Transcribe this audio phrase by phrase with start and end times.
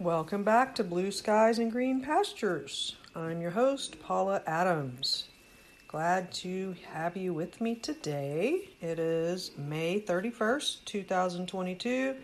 [0.00, 2.96] Welcome back to Blue Skies and Green Pastures.
[3.14, 5.28] I'm your host, Paula Adams.
[5.88, 8.70] Glad to have you with me today.
[8.80, 12.14] It is May 31st, 2022.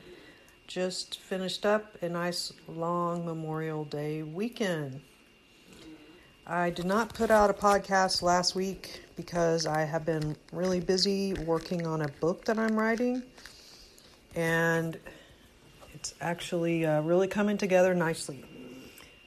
[0.66, 5.02] Just finished up a nice long Memorial Day weekend.
[6.46, 11.34] I did not put out a podcast last week because I have been really busy
[11.34, 13.22] working on a book that I'm writing.
[14.35, 14.99] And
[16.06, 18.44] it's actually uh, really coming together nicely.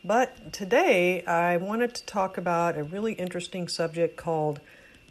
[0.01, 4.61] But today I wanted to talk about a really interesting subject called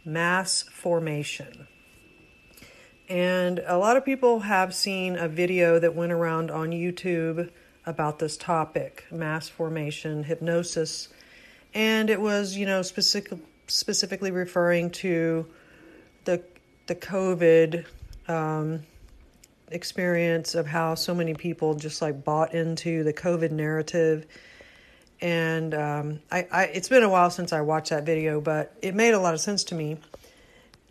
[0.03, 1.67] mass formation.
[3.07, 7.51] And a lot of people have seen a video that went around on YouTube
[7.85, 11.09] about this topic mass formation, hypnosis.
[11.75, 15.45] And it was, you know, specific, specifically referring to
[16.25, 16.41] the,
[16.87, 17.85] the COVID
[18.27, 18.81] um,
[19.71, 24.25] experience of how so many people just like bought into the COVID narrative.
[25.21, 28.95] And um, I, I, it's been a while since I watched that video, but it
[28.95, 29.97] made a lot of sense to me.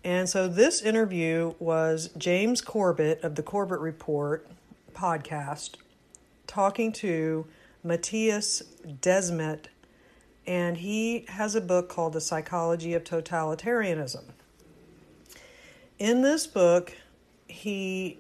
[0.04, 4.46] And so this interview was James Corbett of the Corbett Report
[4.94, 5.76] podcast
[6.46, 7.46] talking to
[7.84, 8.62] Mattias
[9.00, 9.66] Desmet,
[10.46, 14.24] and he has a book called The Psychology of Totalitarianism.
[15.98, 16.96] In this book,
[17.46, 18.18] he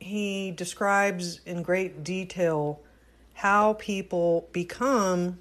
[0.00, 2.80] he describes in great detail
[3.34, 5.38] how people become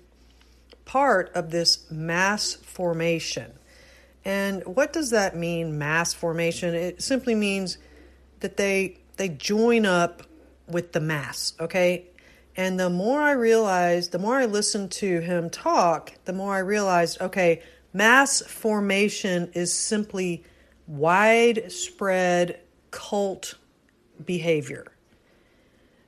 [0.86, 3.54] part of this mass formation.
[4.24, 6.76] And what does that mean, mass formation?
[6.76, 7.78] It simply means
[8.40, 10.24] that they they join up
[10.68, 12.06] with the mass, okay?
[12.56, 16.60] And the more I realized, the more I listened to him talk, the more I
[16.60, 17.62] realized, okay,
[17.94, 20.44] mass formation is simply
[20.88, 22.60] widespread
[22.92, 23.56] cult
[24.26, 24.86] behavior.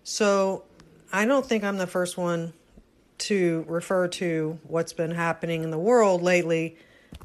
[0.03, 0.63] So
[1.11, 2.53] I don't think I'm the first one
[3.19, 6.77] to refer to what's been happening in the world lately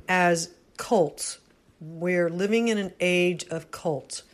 [0.09, 1.39] as cults.
[1.81, 4.25] We're living in an age of cults.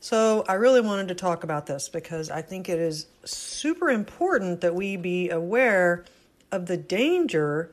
[0.00, 4.60] So I really wanted to talk about this because I think it is super important
[4.60, 6.04] that we be aware
[6.52, 7.70] of the danger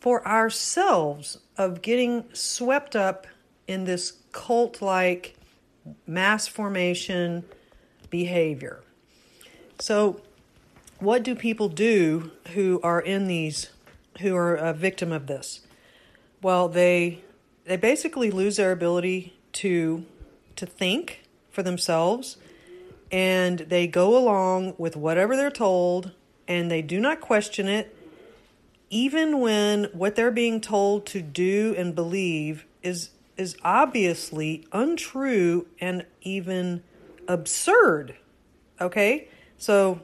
[0.00, 3.26] for ourselves of getting swept up
[3.66, 5.36] in this cult like
[6.06, 7.44] mass formation
[8.10, 8.80] behavior.
[9.80, 10.20] So,
[10.98, 13.70] what do people do who are in these,
[14.20, 15.60] who are a victim of this?
[16.42, 17.22] Well, they
[17.64, 20.04] they basically lose their ability to
[20.56, 22.36] to think for themselves,
[23.10, 26.12] and they go along with whatever they're told,
[26.48, 27.94] and they do not question it,
[28.90, 36.06] even when what they're being told to do and believe is is obviously untrue and
[36.22, 36.82] even
[37.28, 38.16] absurd.
[38.80, 39.28] Okay?
[39.58, 40.00] So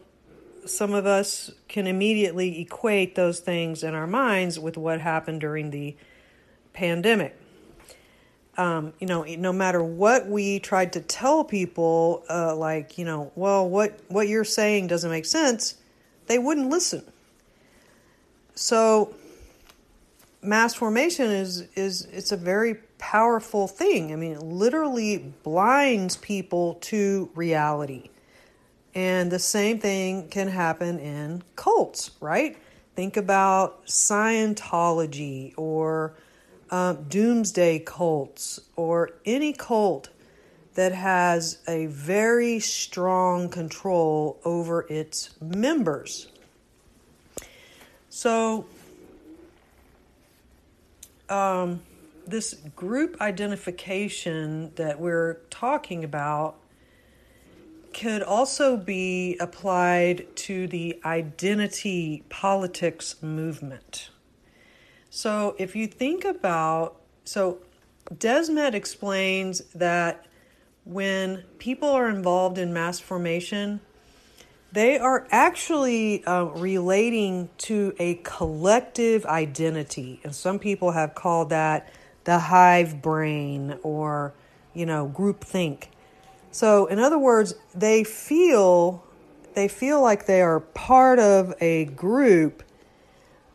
[0.65, 5.71] some of us can immediately equate those things in our minds with what happened during
[5.71, 5.97] the
[6.73, 7.37] pandemic.
[8.57, 13.33] Um, you know, no matter what we tried to tell people, uh, like, you know,
[13.35, 15.77] well, what, what you're saying doesn't make sense,
[16.27, 17.03] they wouldn't listen.
[18.55, 19.15] So,
[20.43, 24.13] mass formation is, is it's a very powerful thing.
[24.13, 28.11] I mean, it literally blinds people to reality.
[28.95, 32.57] And the same thing can happen in cults, right?
[32.95, 36.15] Think about Scientology or
[36.71, 40.09] um, doomsday cults or any cult
[40.75, 46.29] that has a very strong control over its members.
[48.11, 48.67] So,
[51.29, 51.81] um,
[52.27, 56.57] this group identification that we're talking about
[57.93, 64.11] could also be applied to the identity politics movement.
[65.11, 67.59] So, if you think about, so
[68.11, 70.25] Desmet explains that
[70.85, 73.81] when people are involved in mass formation,
[74.73, 80.21] they are actually uh, relating to a collective identity.
[80.25, 81.93] And some people have called that
[82.25, 84.35] the hive brain or,
[84.75, 85.91] you know, group think.
[86.51, 89.05] So, in other words, they feel
[89.55, 92.63] they feel like they are part of a group,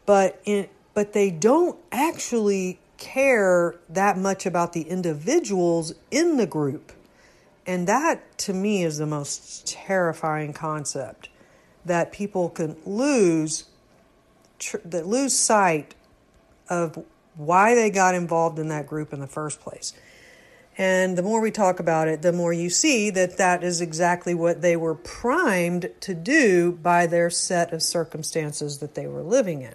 [0.06, 6.92] but in but they don't actually care that much about the individuals in the group.
[7.68, 11.30] And that to me is the most terrifying concept
[11.86, 13.66] that people can lose
[14.58, 15.96] tr- that lose sight
[16.70, 17.04] of
[17.38, 19.94] why they got involved in that group in the first place.
[20.78, 24.36] And the more we talk about it, the more you see that that is exactly
[24.36, 29.64] what they were primed to do by their set of circumstances that they were living
[29.64, 29.74] in.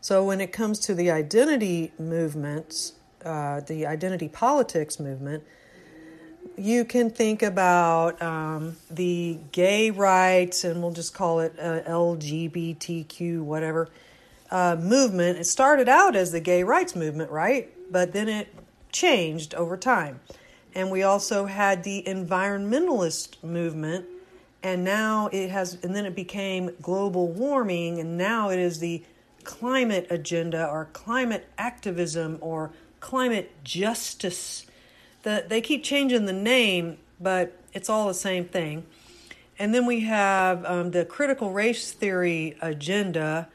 [0.00, 2.92] So, when it comes to the identity movements,
[3.24, 5.42] uh, the identity politics movement,
[6.56, 13.42] you can think about um, the gay rights, and we'll just call it uh, LGBTQ,
[13.42, 13.88] whatever,
[14.50, 15.38] uh, movement.
[15.38, 17.70] It started out as the gay rights movement, right?
[17.90, 18.48] But then it
[18.92, 20.20] changed over time.
[20.74, 24.06] And we also had the environmentalist movement,
[24.62, 29.02] and now it has, and then it became global warming, and now it is the
[29.44, 34.66] climate agenda or climate activism or climate justice.
[35.22, 38.84] The, they keep changing the name, but it's all the same thing.
[39.58, 43.48] And then we have um, the critical race theory agenda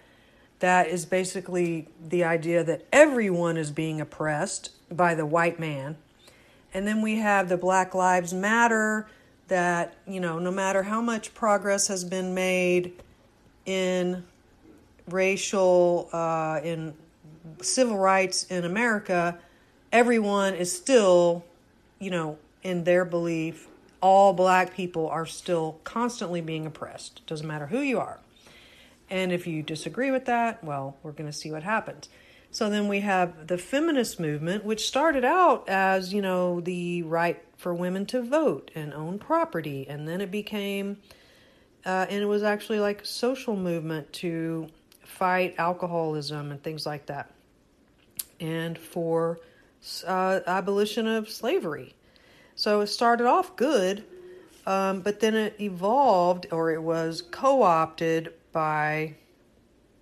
[0.63, 5.97] that is basically the idea that everyone is being oppressed by the white man.
[6.73, 9.05] And then we have the Black Lives Matter
[9.49, 12.93] that, you know, no matter how much progress has been made
[13.65, 14.23] in
[15.09, 16.93] racial, uh, in
[17.61, 19.37] civil rights in America,
[19.91, 21.43] everyone is still,
[21.99, 23.67] you know, in their belief,
[24.01, 27.19] all black people are still constantly being oppressed.
[27.27, 28.21] Doesn't matter who you are.
[29.09, 32.09] And if you disagree with that, well, we're going to see what happens.
[32.51, 37.43] So then we have the feminist movement, which started out as, you know, the right
[37.57, 39.87] for women to vote and own property.
[39.89, 40.97] And then it became,
[41.83, 44.67] uh, and it was actually like a social movement to
[45.01, 47.31] fight alcoholism and things like that.
[48.39, 49.39] And for
[50.05, 51.95] uh, abolition of slavery.
[52.55, 54.03] So it started off good,
[54.65, 59.15] um, but then it evolved or it was co opted by,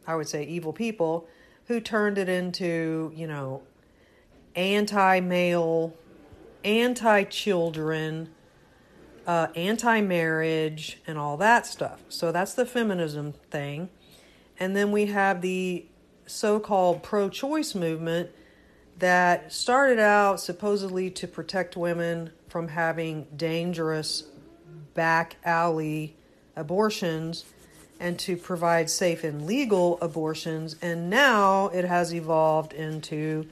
[0.06, 1.28] I would say, evil people
[1.68, 3.64] who turned it into, you know,
[4.56, 5.96] anti male,
[6.64, 8.30] anti children,
[9.26, 12.02] uh, anti marriage, and all that stuff.
[12.10, 13.90] So that's the feminism thing.
[14.60, 15.86] And then we have the
[16.28, 18.30] so called pro choice movement
[19.00, 24.26] that started out supposedly to protect women from having dangerous
[24.94, 26.16] back alley
[26.56, 27.46] abortions
[28.02, 30.76] and to provide safe and legal abortions.
[30.82, 33.48] And now it has evolved into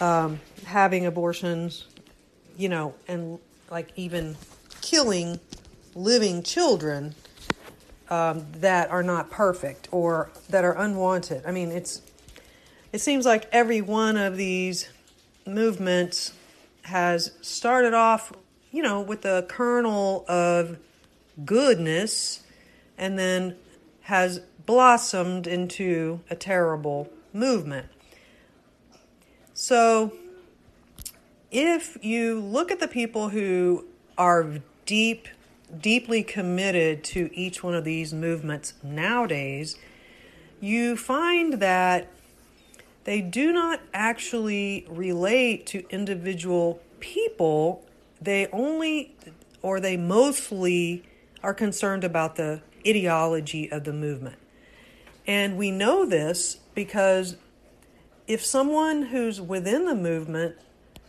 [0.00, 1.86] um, having abortions,
[2.56, 3.38] you know, and
[3.70, 4.36] like even
[4.80, 5.38] killing
[5.94, 7.14] living children
[8.08, 11.44] um, that are not perfect or that are unwanted.
[11.46, 12.00] I mean, it's
[12.92, 14.88] it seems like every one of these
[15.46, 16.32] movements
[16.82, 18.32] has started off,
[18.72, 20.78] you know, with a kernel of
[21.44, 22.43] goodness
[22.96, 23.56] and then
[24.02, 27.88] has blossomed into a terrible movement.
[29.52, 30.12] So,
[31.50, 33.84] if you look at the people who
[34.18, 35.28] are deep,
[35.80, 39.76] deeply committed to each one of these movements nowadays,
[40.60, 42.08] you find that
[43.04, 47.84] they do not actually relate to individual people.
[48.20, 49.14] They only,
[49.62, 51.04] or they mostly,
[51.42, 54.36] are concerned about the ideology of the movement.
[55.26, 57.36] And we know this because
[58.26, 60.56] if someone who's within the movement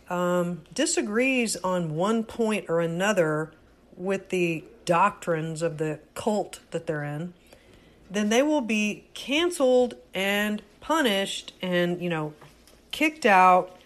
[0.08, 3.52] um, disagrees on one point or another
[3.96, 7.34] with the doctrines of the cult that they're in,
[8.10, 12.32] then they will be canceled and punished and, you know,
[12.92, 13.76] kicked out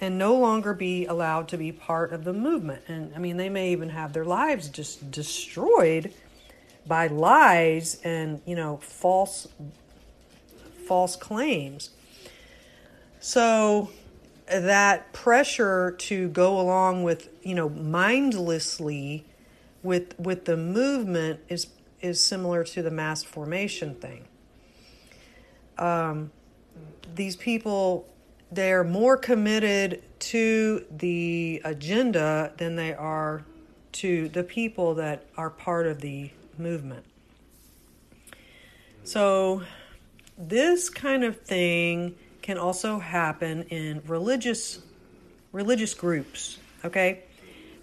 [0.00, 2.82] and no longer be allowed to be part of the movement.
[2.88, 6.12] And I mean, they may even have their lives just destroyed
[6.90, 9.46] by lies and you know false
[10.86, 11.90] false claims.
[13.20, 13.90] So
[14.48, 19.24] that pressure to go along with you know mindlessly
[19.84, 21.68] with with the movement is
[22.00, 24.24] is similar to the mass formation thing.
[25.78, 26.32] Um,
[27.14, 28.08] these people
[28.50, 33.44] they're more committed to the agenda than they are
[33.92, 36.30] to the people that are part of the
[36.62, 37.04] movement.
[39.04, 39.62] So,
[40.38, 44.80] this kind of thing can also happen in religious
[45.52, 47.24] religious groups, okay?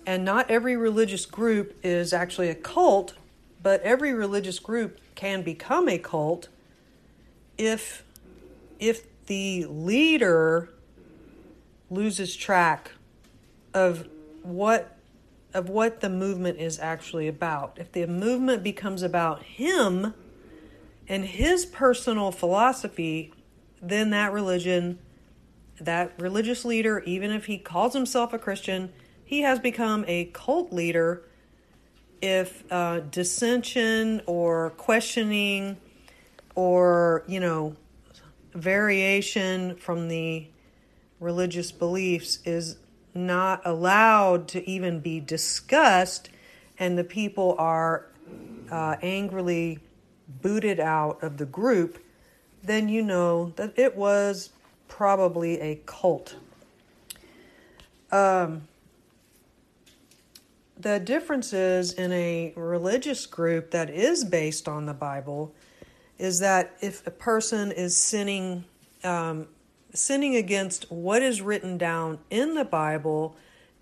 [0.06, 3.14] And not every religious group is actually a cult,
[3.62, 6.48] but every religious group can become a cult
[7.58, 8.04] if
[8.80, 10.70] if the leader
[11.90, 12.92] loses track
[13.74, 14.08] of
[14.44, 14.97] what
[15.54, 17.77] of what the movement is actually about.
[17.80, 20.13] If the movement becomes about him
[21.08, 23.34] and his personal philosophy,
[23.82, 25.00] then that religion
[25.80, 28.92] that religious leader, even if he calls himself a Christian,
[29.24, 31.24] he has become a cult leader
[32.22, 35.77] if uh, dissension or questioning
[36.56, 37.75] or, you know,
[38.54, 40.48] variation from the
[41.20, 42.77] religious beliefs is
[43.18, 46.30] not allowed to even be discussed,
[46.80, 48.06] and the people are
[48.72, 49.80] uh, angrily
[50.42, 52.04] booted out of the group,
[52.64, 54.52] then you know that it was
[54.88, 56.36] probably a cult.
[58.12, 58.68] Um,
[60.80, 65.54] the difference is in a religious group that is based on the Bible
[66.18, 68.64] is that if a person is sinning
[69.04, 69.48] um,
[69.94, 73.36] sinning against what is written down in the Bible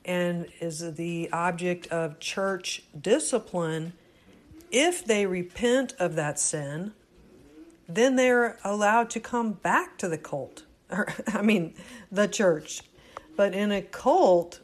[0.05, 3.93] and is the object of church discipline,
[4.71, 6.93] if they repent of that sin,
[7.87, 10.63] then they're allowed to come back to the cult.
[11.27, 11.73] I mean,
[12.11, 12.81] the church.
[13.35, 14.59] But in a cult,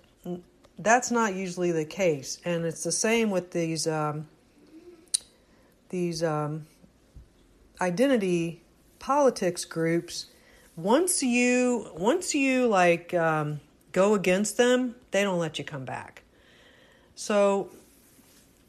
[0.78, 4.28] that's not usually the case, and it's the same with these um,
[5.90, 6.66] these um,
[7.80, 8.62] identity
[9.00, 10.28] politics groups.
[10.76, 13.60] Once you once you like um,
[13.92, 16.24] go against them, they don't let you come back.
[17.16, 17.70] So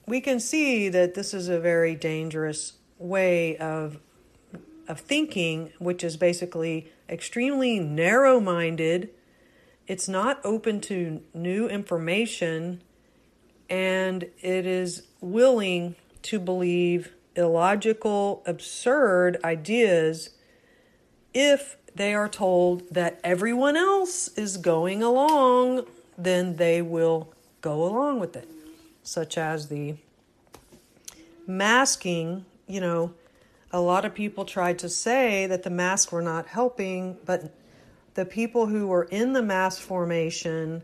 [0.06, 3.98] we can see that this is a very dangerous way of
[4.88, 9.10] of thinking, which is basically extremely narrow minded
[9.86, 12.82] it's not open to new information
[13.68, 20.30] and it is willing to believe illogical, absurd ideas
[21.34, 28.20] if they are told that everyone else is going along, then they will go along
[28.20, 28.48] with it.
[29.02, 29.96] Such as the
[31.46, 33.14] masking, you know,
[33.72, 37.52] a lot of people tried to say that the masks were not helping, but
[38.14, 40.82] the people who were in the mass formation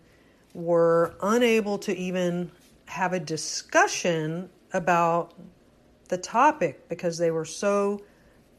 [0.55, 2.51] were unable to even
[2.87, 5.35] have a discussion about
[6.09, 8.01] the topic because they were so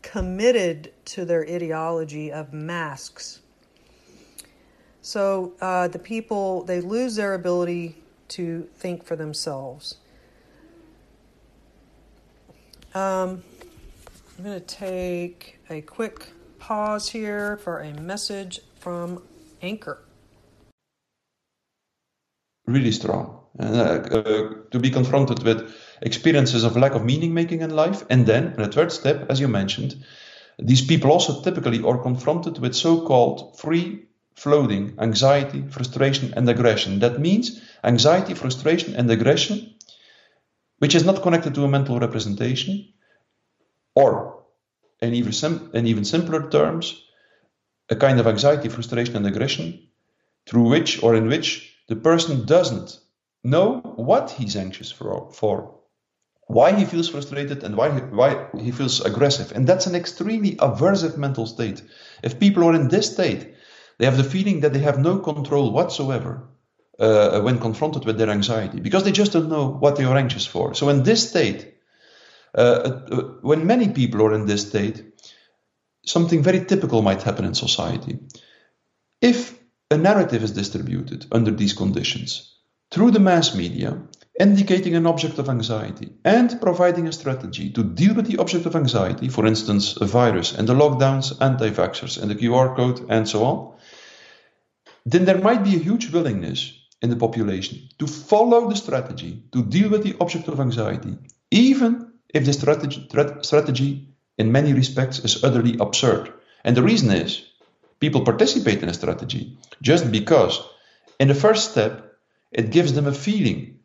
[0.02, 3.40] committed to their ideology of masks.
[5.02, 7.98] So uh, the people, they lose their ability
[8.30, 9.98] to think for themselves.
[12.94, 13.44] Um,
[14.38, 16.28] I'm going to take a quick
[16.60, 19.24] pause here for a message from
[19.62, 20.00] Anchor.
[22.66, 23.40] Really strong.
[23.60, 28.04] Uh, uh, to be confronted with experiences of lack of meaning making in life.
[28.10, 30.04] And then, in the third step, as you mentioned,
[30.58, 37.00] these people also typically are confronted with so called free floating anxiety, frustration, and aggression.
[37.00, 39.76] That means anxiety, frustration, and aggression,
[40.80, 42.94] which is not connected to a mental representation,
[43.96, 44.44] or
[45.02, 47.04] in even, sim- in even simpler terms,
[47.90, 49.88] a kind of anxiety, frustration, and aggression
[50.46, 53.00] through which or in which the person doesn't
[53.44, 55.79] know what he's anxious for, for
[56.50, 59.52] why he feels frustrated and why he, why he feels aggressive.
[59.52, 61.84] And that's an extremely aversive mental state.
[62.24, 63.54] If people are in this state,
[64.00, 66.50] they have the feeling that they have no control whatsoever
[66.98, 70.48] uh, when confronted with their anxiety because they just don't know what they are anxious
[70.48, 70.74] for.
[70.74, 71.76] So, in this state,
[72.58, 75.04] uh, uh, when many people are in this state,
[76.04, 78.18] something very typical might happen in society.
[79.22, 79.56] If
[79.92, 82.56] a narrative is distributed under these conditions
[82.90, 84.02] through the mass media,
[84.40, 88.76] indicating an object of anxiety and providing a strategy to deal with the object of
[88.76, 93.28] anxiety, for instance, a virus and the lockdowns, anti vaxxers, and the QR code, and
[93.28, 93.76] so on,
[95.06, 99.64] then there might be a huge willingness in the population to follow the strategy to
[99.64, 101.18] deal with the object of anxiety,
[101.52, 103.10] even if the strategy,
[103.42, 106.32] strategy in many respects is utterly absurd.
[106.64, 107.46] And the reason is
[108.00, 110.62] people participate in a strategy just because,
[111.20, 112.18] in the first step,
[112.52, 113.79] it gives them a feeling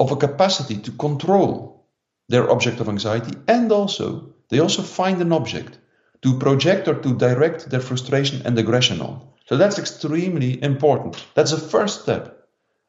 [0.00, 1.86] of a capacity to control
[2.28, 5.78] their object of anxiety, and also they also find an object
[6.22, 9.28] to project or to direct their frustration and aggression on.
[9.46, 11.24] So that's extremely important.
[11.34, 12.48] That's the first step,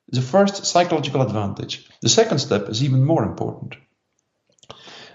[0.09, 1.89] the first psychological advantage.
[2.01, 3.75] The second step is even more important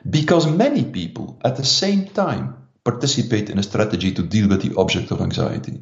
[0.08, 4.76] because many people at the same time participate in a strategy to deal with the
[4.76, 5.80] object of anxiety.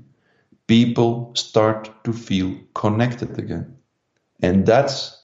[0.67, 3.77] People start to feel connected again.
[4.41, 5.24] And that's.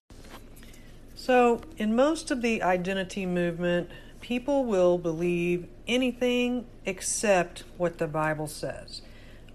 [1.21, 3.91] So, in most of the identity movement,
[4.23, 9.03] people will believe anything except what the Bible says.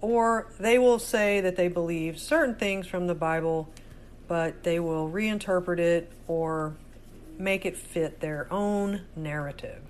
[0.00, 3.68] Or they will say that they believe certain things from the Bible,
[4.28, 6.76] but they will reinterpret it or
[7.36, 9.82] make it fit their own narrative.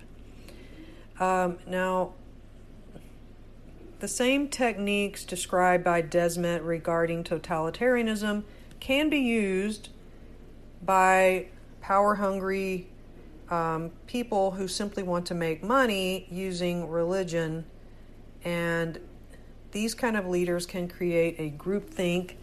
[1.19, 2.13] Um, now,
[3.99, 8.45] the same techniques described by Desmet regarding totalitarianism
[8.79, 9.89] can be used
[10.83, 11.49] by
[11.87, 12.85] power hungry
[13.49, 17.63] um, people who simply want to make money using religion.
[18.43, 18.99] And
[19.71, 22.33] these kind of leaders can create a groupthink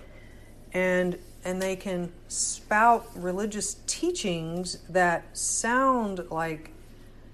[0.73, 6.71] and and they can spout religious teachings that sound like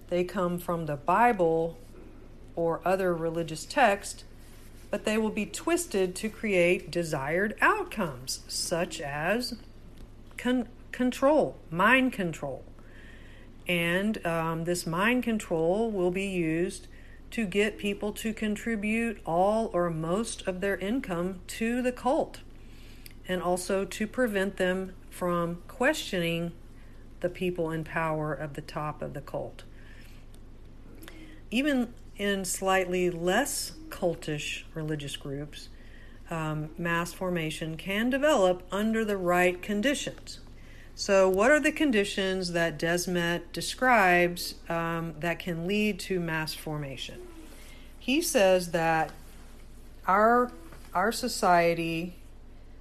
[0.08, 1.78] they come from the Bible
[2.56, 4.24] or other religious text,
[4.90, 9.54] but they will be twisted to create desired outcomes, such as
[10.36, 12.64] con- control, mind control.
[13.66, 16.88] And um, this mind control will be used
[17.30, 22.40] to get people to contribute all or most of their income to the cult
[23.28, 26.50] and also to prevent them from questioning
[27.20, 29.62] the people in power of the top of the cult.
[31.50, 35.68] Even in slightly less cultish religious groups,
[36.30, 40.40] um, mass formation can develop under the right conditions.
[40.94, 47.20] So, what are the conditions that Desmet describes um, that can lead to mass formation?
[47.98, 49.12] He says that
[50.06, 50.52] our
[50.92, 52.16] our society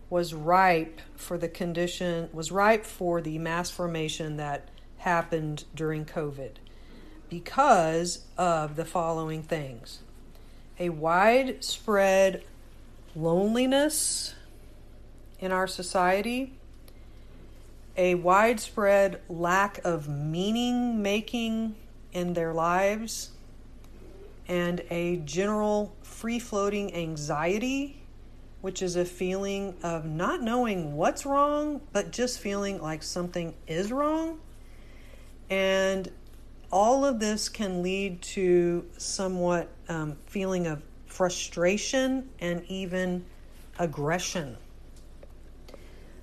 [0.09, 4.67] was ripe for the condition was ripe for the mass formation that
[4.99, 6.53] happened during COVID
[7.29, 9.99] because of the following things
[10.79, 12.41] a widespread
[13.15, 14.33] loneliness
[15.39, 16.53] in our society,
[17.99, 21.75] a widespread lack of meaning making
[22.13, 23.31] in their lives,
[24.47, 27.99] and a general free floating anxiety
[28.61, 33.91] which is a feeling of not knowing what's wrong, but just feeling like something is
[33.91, 34.39] wrong.
[35.49, 36.11] And
[36.71, 43.25] all of this can lead to somewhat um, feeling of frustration and even
[43.79, 44.57] aggression.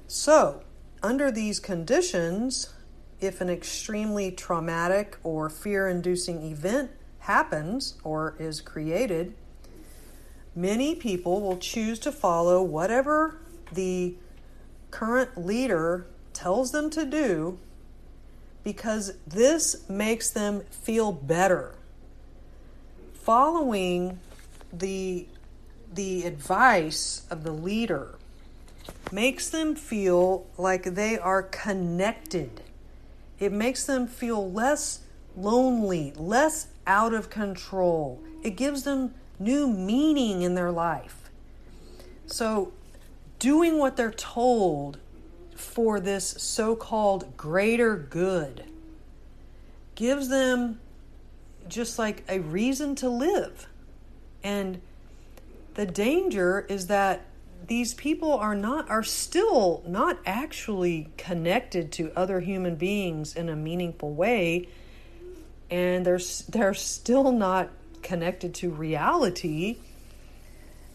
[0.09, 0.63] So,
[1.03, 2.73] under these conditions,
[3.21, 9.35] if an extremely traumatic or fear inducing event happens or is created,
[10.55, 13.39] many people will choose to follow whatever
[13.73, 14.15] the
[14.91, 17.59] current leader tells them to do
[18.63, 21.75] because this makes them feel better.
[23.15, 24.19] Following
[24.73, 25.27] the,
[25.93, 28.16] the advice of the leader
[29.13, 32.63] makes them feel like they are connected.
[33.39, 35.01] It makes them feel less
[35.37, 38.21] lonely, less out of control.
[38.43, 41.31] It gives them new meaning in their life.
[42.27, 42.73] So,
[43.39, 44.99] doing what they're told
[45.55, 48.65] for this so called greater good
[49.95, 50.79] gives them
[51.69, 53.67] just like a reason to live.
[54.43, 54.81] And
[55.75, 57.25] the danger is that
[57.67, 63.57] these people are not are still not actually connected to other human beings in a
[63.57, 64.69] meaningful way
[65.71, 67.71] and they're they're still not
[68.03, 69.77] connected to reality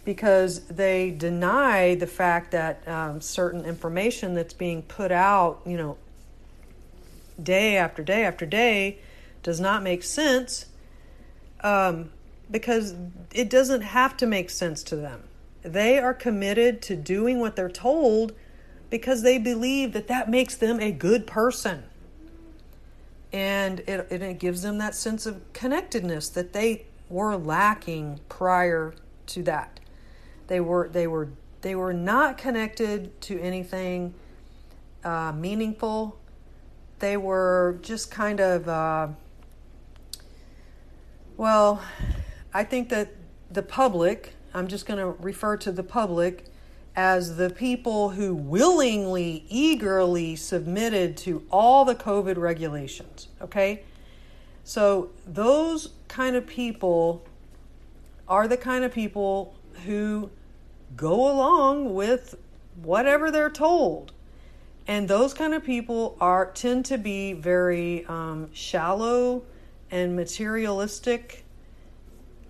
[0.03, 5.97] because they deny the fact that um, certain information that's being put out, you know,
[7.41, 8.97] day after day after day
[9.43, 10.65] does not make sense
[11.61, 12.09] um,
[12.49, 12.95] because
[13.33, 15.23] it doesn't have to make sense to them.
[15.63, 18.33] They are committed to doing what they're told
[18.89, 21.83] because they believe that that makes them a good person.
[23.31, 28.93] And it, it gives them that sense of connectedness that they were lacking prior
[29.27, 29.79] to that.
[30.47, 31.29] They were they were
[31.61, 34.13] they were not connected to anything
[35.03, 36.17] uh, meaningful.
[36.99, 39.07] They were just kind of uh,
[41.37, 41.81] well.
[42.53, 43.13] I think that
[43.49, 44.33] the public.
[44.53, 46.45] I'm just going to refer to the public
[46.95, 53.29] as the people who willingly, eagerly submitted to all the COVID regulations.
[53.41, 53.83] Okay?
[54.63, 57.23] So, those kind of people
[58.27, 60.29] are the kind of people who
[60.95, 62.35] go along with
[62.81, 64.11] whatever they're told.
[64.87, 69.43] And those kind of people are tend to be very um, shallow
[69.89, 71.43] and materialistic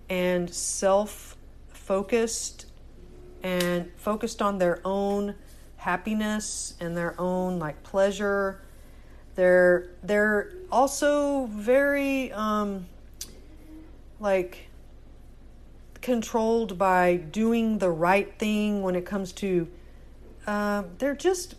[0.10, 1.31] and self
[1.92, 2.68] focused
[3.44, 5.36] and focused on their own
[5.76, 8.62] happiness and their own like pleasure
[9.36, 12.86] they're they're also very um,
[14.20, 14.70] like
[16.02, 19.68] controlled by doing the right thing when it comes to.
[20.46, 21.56] Uh, they're just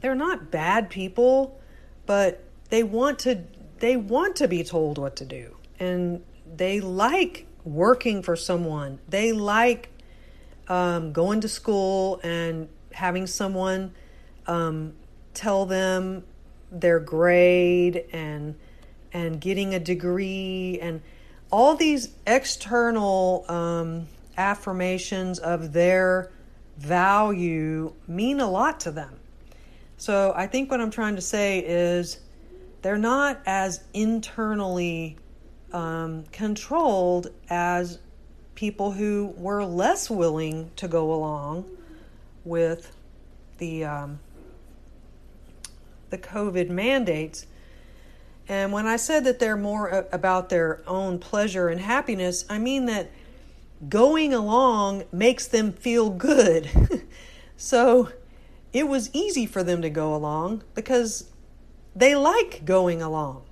[0.00, 1.60] they're not bad people,
[2.06, 3.42] but they want to
[3.80, 6.22] they want to be told what to do, and
[6.56, 8.98] they like working for someone.
[9.08, 9.90] They like
[10.68, 13.92] um, going to school and having someone
[14.46, 14.94] um,
[15.34, 16.24] tell them
[16.70, 18.54] their grade and
[19.12, 21.00] and getting a degree and
[21.50, 26.30] all these external um, affirmations of their
[26.76, 29.18] value mean a lot to them.
[29.96, 32.20] So I think what I'm trying to say is
[32.82, 35.16] they're not as internally
[35.72, 37.98] um, controlled as
[38.54, 41.64] people who were less willing to go along
[42.44, 42.92] with
[43.58, 44.18] the um,
[46.10, 47.46] the COVID mandates.
[48.48, 52.86] And when I said that they're more about their own pleasure and happiness, I mean
[52.86, 53.10] that
[53.88, 56.70] going along makes them feel good.
[57.56, 58.10] so
[58.72, 61.30] it was easy for them to go along because
[61.94, 63.44] they like going along.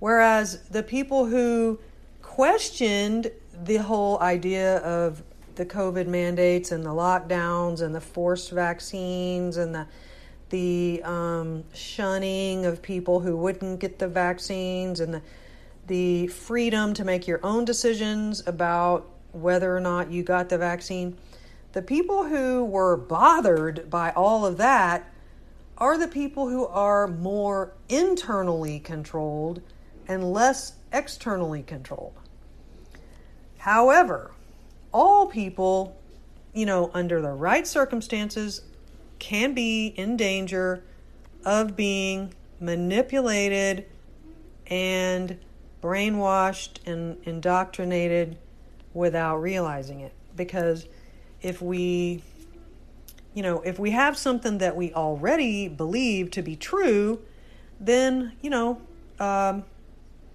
[0.00, 1.78] Whereas the people who
[2.22, 3.30] questioned
[3.64, 5.22] the whole idea of
[5.54, 9.86] the COVID mandates and the lockdowns and the forced vaccines and the
[10.48, 15.22] the um, shunning of people who wouldn't get the vaccines and the
[15.86, 21.16] the freedom to make your own decisions about whether or not you got the vaccine.
[21.72, 25.10] The people who were bothered by all of that
[25.78, 29.62] are the people who are more internally controlled
[30.10, 32.12] and less externally controlled.
[33.58, 34.32] However,
[34.92, 35.96] all people,
[36.52, 38.62] you know, under the right circumstances,
[39.20, 40.82] can be in danger
[41.44, 43.86] of being manipulated
[44.66, 45.38] and
[45.80, 48.36] brainwashed and indoctrinated
[48.92, 50.12] without realizing it.
[50.34, 50.88] Because
[51.40, 52.24] if we,
[53.32, 57.20] you know, if we have something that we already believe to be true,
[57.78, 58.82] then, you know,
[59.20, 59.62] um,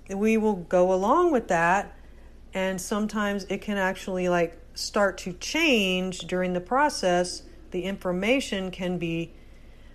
[0.10, 1.98] we will go along with that.
[2.54, 7.44] And sometimes it can actually like start to change during the process.
[7.72, 9.34] The information can be,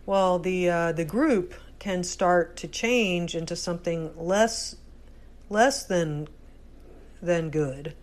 [0.05, 4.77] well, the uh, the group can start to change into something less
[5.49, 6.29] less than
[7.23, 7.95] than good.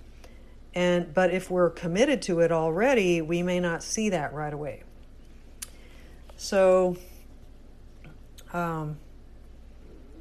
[0.73, 4.83] And but if we're committed to it already, we may not see that right away.
[6.35, 6.97] So
[8.53, 8.97] um,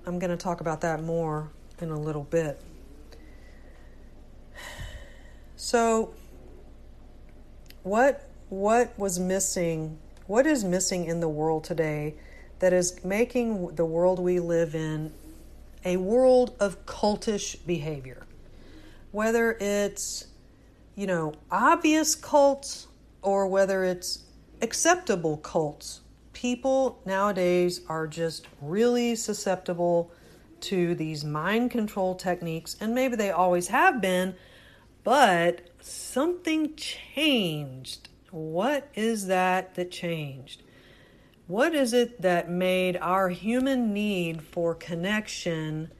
[0.06, 2.60] I'm going to talk about that more in a little bit.
[5.56, 6.14] So
[7.82, 9.98] what what was missing?
[10.26, 12.14] What is missing in the world today
[12.58, 15.12] that is making the world we live in
[15.84, 18.26] a world of cultish behavior.
[19.12, 20.26] Whether it's,
[20.96, 22.88] you know, obvious cults
[23.22, 24.24] or whether it's
[24.62, 26.00] acceptable cults,
[26.32, 30.10] people nowadays are just really susceptible
[30.62, 34.34] to these mind control techniques, and maybe they always have been,
[35.04, 38.08] but something changed.
[38.30, 40.62] What is that that changed?
[41.46, 45.92] What is it that made our human need for connection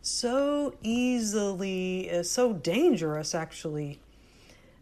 [0.00, 4.00] so easily, uh, so dangerous, actually?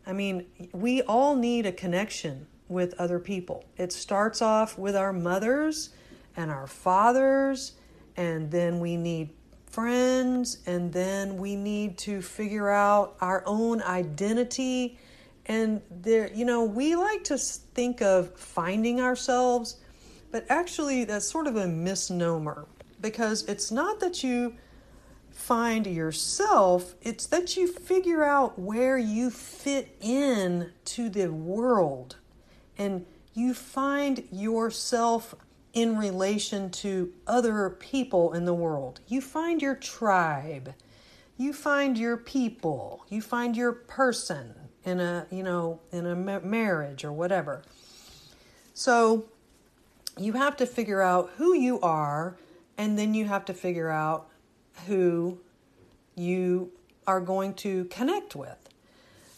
[0.06, 3.64] I mean, we all need a connection with other people.
[3.78, 5.90] It starts off with our mothers
[6.36, 7.72] and our fathers,
[8.16, 9.30] and then we need
[9.66, 14.98] friends, and then we need to figure out our own identity.
[15.46, 19.76] And there, you know, we like to think of finding ourselves
[20.34, 22.66] but actually, that's sort of a misnomer
[23.00, 24.56] because it's not that you
[25.30, 32.16] find yourself, it's that you figure out where you fit in to the world
[32.76, 35.36] and you find yourself
[35.74, 39.00] in relation to other people in the world.
[39.08, 40.72] You find your tribe.
[41.36, 43.04] You find your people.
[43.08, 47.62] You find your person in a, you know, in a marriage or whatever.
[48.72, 49.26] So,
[50.16, 52.36] you have to figure out who you are,
[52.78, 54.28] and then you have to figure out
[54.86, 55.38] who
[56.14, 56.70] you
[57.04, 58.68] are going to connect with.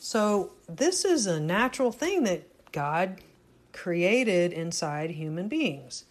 [0.01, 3.23] So, this is a natural thing that God
[3.73, 6.05] created inside human beings.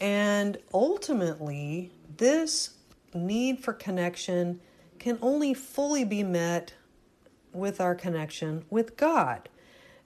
[0.00, 2.70] And ultimately, this
[3.14, 4.60] need for connection
[4.98, 6.74] can only fully be met
[7.52, 9.48] with our connection with God.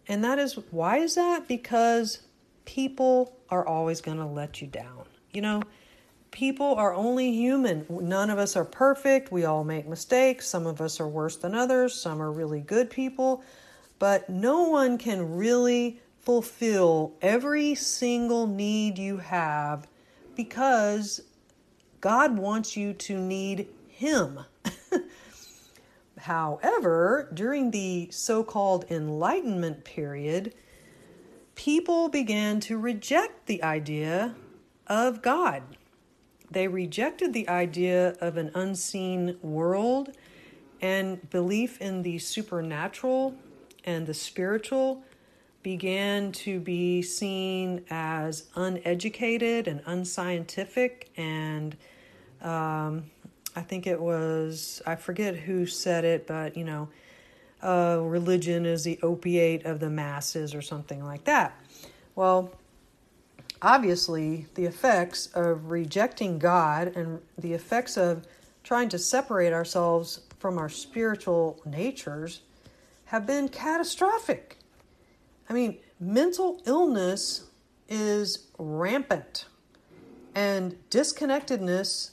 [0.09, 1.49] And that is why is that?
[1.49, 2.23] Because
[2.65, 5.05] people are always going to let you down.
[5.33, 5.63] You know,
[6.31, 7.87] people are only human.
[7.89, 9.33] None of us are perfect.
[9.33, 10.49] We all make mistakes.
[10.49, 11.95] Some of us are worse than others.
[11.95, 13.43] Some are really good people.
[13.99, 19.87] But no one can really fulfill every single need you have
[20.35, 21.23] because
[22.01, 24.41] God wants you to need Him.
[26.19, 30.53] However, during the so called Enlightenment period,
[31.55, 34.35] people began to reject the idea
[34.89, 35.63] of God.
[36.51, 40.11] They rejected the idea of an unseen world
[40.81, 43.37] and belief in the supernatural
[43.85, 45.05] and the spiritual
[45.67, 51.11] began to be seen as uneducated and unscientific.
[51.17, 51.77] And
[52.41, 53.11] um,
[53.57, 56.89] I think it was, I forget who said it, but you know,
[57.65, 61.61] uh, religion is the opiate of the masses or something like that.
[62.15, 62.53] Well,
[63.61, 68.25] obviously, the effects of rejecting God and the effects of
[68.63, 72.43] trying to separate ourselves from our spiritual natures
[73.07, 74.56] have been catastrophic.
[75.49, 77.45] I mean, mental illness
[77.89, 79.47] is rampant,
[80.35, 82.11] and disconnectedness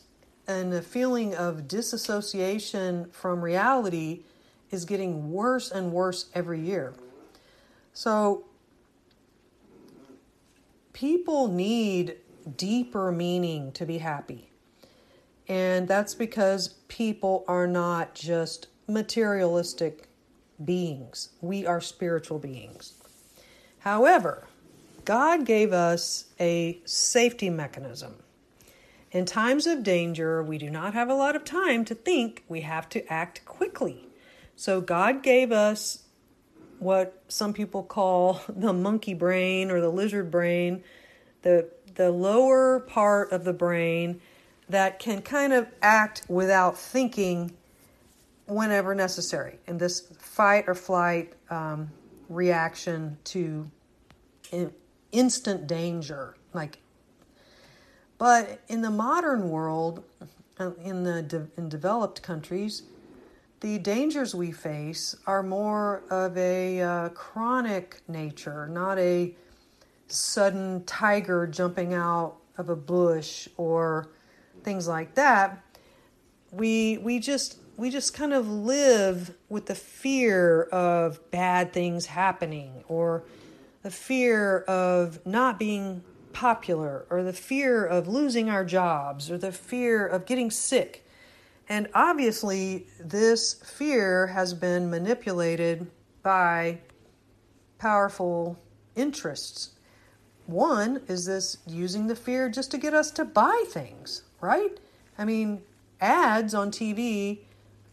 [0.48, 4.24] and the feeling of disassociation from reality
[4.72, 6.94] is getting worse and worse every year.
[7.94, 8.46] So,
[10.92, 12.18] people need
[12.58, 14.50] deeper meaning to be happy.
[15.48, 20.08] And that's because people are not just materialistic
[20.64, 23.03] beings, we are spiritual beings.
[23.84, 24.48] However,
[25.04, 28.16] God gave us a safety mechanism.
[29.12, 32.62] In times of danger, we do not have a lot of time to think, we
[32.62, 34.08] have to act quickly.
[34.56, 36.04] So, God gave us
[36.80, 40.82] what some people call the monkey brain or the lizard brain,
[41.42, 44.22] the, the lower part of the brain
[44.70, 47.52] that can kind of act without thinking
[48.48, 51.90] whenever necessary in this fight or flight um,
[52.34, 53.70] reaction to
[54.52, 54.72] in
[55.12, 56.80] instant danger like
[58.18, 60.04] but in the modern world
[60.60, 62.84] uh, in the de- in developed countries
[63.62, 69.36] the dangers we face are more of a uh, chronic nature not a
[70.08, 74.10] sudden tiger jumping out of a bush or
[74.64, 75.64] things like that.
[76.52, 82.84] We we just we just kind of live with the fear of bad things happening
[82.88, 83.24] or
[83.82, 89.52] the fear of not being popular or the fear of losing our jobs or the
[89.52, 91.06] fear of getting sick.
[91.68, 95.90] And obviously, this fear has been manipulated
[96.22, 96.80] by
[97.80, 98.60] powerful
[98.96, 99.72] interests.
[100.46, 104.78] One is this using the fear just to get us to buy things, right?
[105.18, 105.62] I mean,
[106.02, 107.40] ads on TV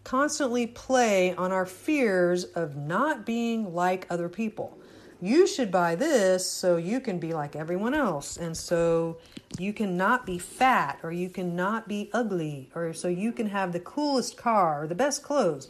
[0.04, 4.76] constantly play on our fears of not being like other people.
[5.22, 9.18] You should buy this so you can be like everyone else, and so
[9.58, 13.46] you can not be fat, or you can not be ugly, or so you can
[13.48, 15.68] have the coolest car or the best clothes.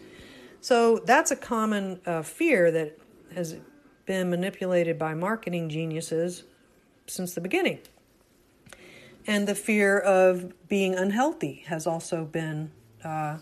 [0.61, 2.99] So that's a common uh, fear that
[3.35, 3.57] has
[4.07, 6.45] been manipulated by marketing geniuses
[7.07, 7.81] since the beginning.
[9.27, 12.71] And the fear of being unhealthy has also been
[13.05, 13.39] uh,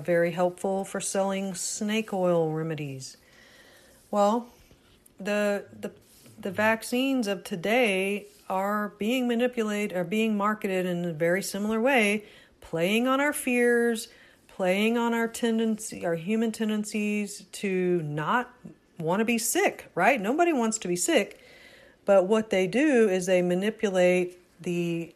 [0.00, 3.16] very helpful for selling snake oil remedies.
[4.10, 4.48] Well,
[5.18, 5.92] the the
[6.38, 12.24] the vaccines of today are being manipulated are being marketed in a very similar way,
[12.60, 14.08] playing on our fears,
[14.48, 18.52] playing on our tendency our human tendencies to not
[18.98, 20.20] want to be sick, right?
[20.20, 21.40] Nobody wants to be sick.
[22.04, 25.12] But what they do is they manipulate the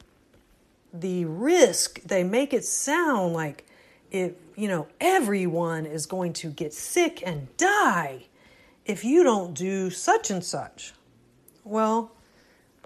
[0.93, 2.03] the risk.
[2.03, 3.67] They make it sound like
[4.11, 8.27] if you know everyone is going to get sick and die
[8.85, 10.93] if you don't do such and such.
[11.63, 12.11] Well,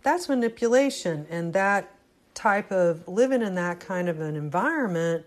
[0.02, 1.94] that's manipulation, and that
[2.34, 5.24] type of living in that kind of an environment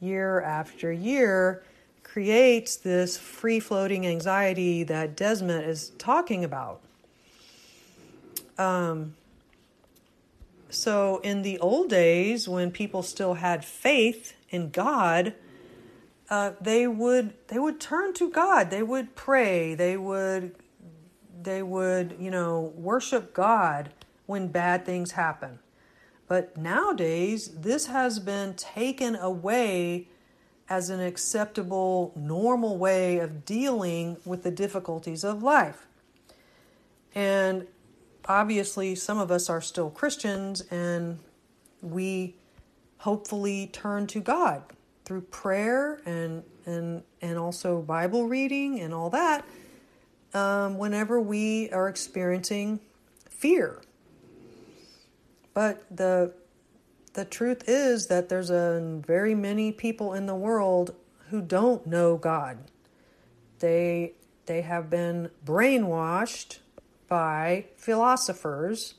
[0.00, 1.62] year after year
[2.02, 6.80] creates this free floating anxiety that Desmet is talking about.
[8.58, 9.14] Um,
[10.70, 15.34] so, in the old days, when people still had faith in God,
[16.30, 18.70] uh, they would they would turn to God.
[18.70, 19.74] They would pray.
[19.74, 20.54] They would
[21.42, 23.90] they would you know worship God
[24.26, 25.58] when bad things happen.
[26.26, 30.08] But nowadays, this has been taken away
[30.70, 35.86] as an acceptable, normal way of dealing with the difficulties of life.
[37.14, 37.66] And
[38.24, 41.18] obviously, some of us are still Christians and
[41.82, 42.36] we
[42.98, 44.62] hopefully turn to God
[45.04, 49.44] through prayer and and and also Bible reading and all that
[50.32, 52.80] um, whenever we are experiencing
[53.28, 53.80] fear.
[55.52, 56.32] But the
[57.14, 60.94] the truth is that there's a very many people in the world
[61.30, 62.58] who don't know God.
[63.60, 64.12] They
[64.46, 66.58] they have been brainwashed
[67.08, 68.94] by philosophers,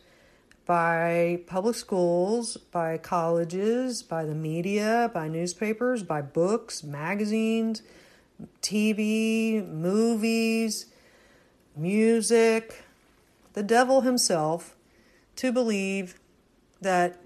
[0.65, 7.83] by public schools, by colleges, by the media, by newspapers, by books, magazines,
[8.61, 10.87] TV, movies,
[11.75, 12.83] music,
[13.53, 14.75] the devil himself
[15.35, 16.19] to believe
[16.81, 17.17] that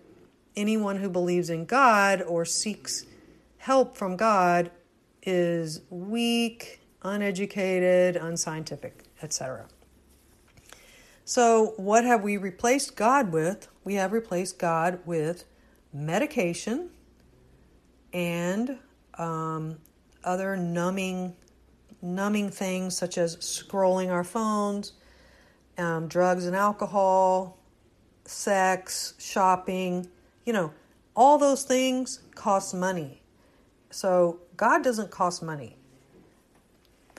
[0.56, 3.06] anyone who believes in God or seeks
[3.58, 4.72] help from God
[5.24, 9.68] is weak, uneducated, unscientific, etc.
[11.30, 13.68] So, what have we replaced God with?
[13.84, 15.46] We have replaced God with
[15.94, 16.90] medication
[18.12, 18.80] and
[19.14, 19.78] um,
[20.24, 21.36] other numbing,
[22.02, 24.94] numbing things such as scrolling our phones,
[25.78, 27.60] um, drugs and alcohol,
[28.26, 30.08] sex, shopping.
[30.48, 30.74] You know,
[31.16, 33.22] all those things cost money.
[33.92, 35.78] So, God doesn't cost money.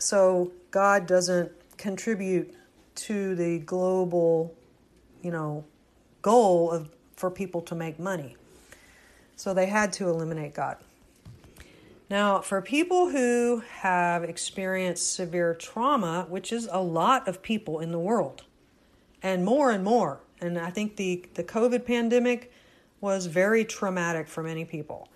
[0.01, 2.57] So, God doesn't contribute
[2.97, 4.55] to the global,
[5.23, 5.65] you know,
[6.23, 8.37] goal of for people to make money.
[9.37, 10.79] So they had to eliminate God.
[12.09, 17.93] Now, for people who have experienced severe trauma, which is a lot of people in
[17.93, 18.43] the world,
[19.23, 22.51] and more and more, and I think the, the COVID pandemic
[23.01, 25.09] was very traumatic for many people.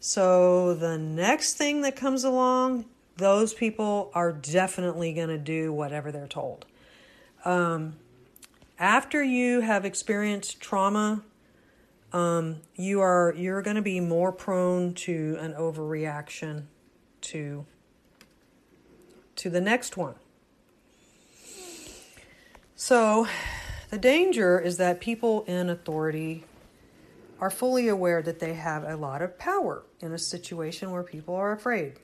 [0.00, 2.86] So the next thing that comes along,
[3.16, 6.66] those people are definitely going to do whatever they're told.
[7.44, 7.96] Um,
[8.78, 11.22] after you have experienced trauma,
[12.12, 16.64] um, you are you're going to be more prone to an overreaction
[17.22, 17.66] to
[19.36, 20.14] to the next one.
[22.74, 23.26] So,
[23.90, 26.44] the danger is that people in authority
[27.40, 31.34] are fully aware that they have a lot of power in a situation where people
[31.34, 31.94] are afraid.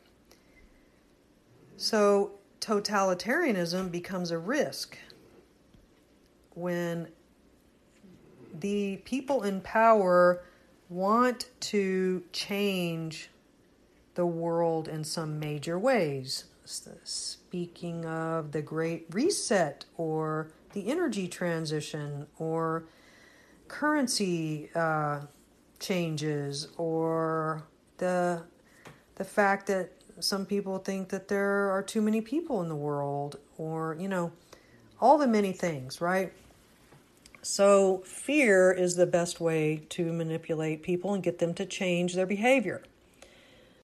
[1.77, 4.99] So, totalitarianism becomes a risk
[6.55, 7.09] when
[8.61, 10.45] the people in power
[10.89, 13.31] want to change
[14.15, 16.45] the world in some major ways.
[16.65, 22.85] Speaking of the Great Reset or the energy transition or
[23.69, 25.21] currency uh,
[25.79, 27.65] changes or
[27.99, 28.43] the
[29.17, 33.39] the fact that some people think that there are too many people in the world
[33.59, 34.33] or you know
[35.01, 36.33] all the many things right
[37.45, 42.27] so, fear is the best way to manipulate people and get them to change their
[42.27, 42.83] behavior.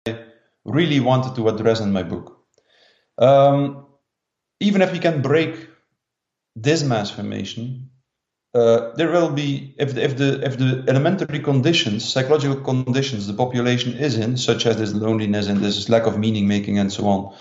[0.06, 0.18] I
[0.64, 2.38] really wanted to address in my book.
[3.18, 3.86] Um,
[4.60, 5.68] even if we can break
[6.56, 7.90] this mass formation,
[8.54, 13.34] uh, there will be if the, if the if the elementary conditions, psychological conditions, the
[13.34, 17.06] population is in, such as this loneliness and this lack of meaning making and so
[17.06, 17.34] on,